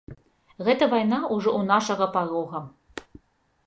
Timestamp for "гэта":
0.69-0.87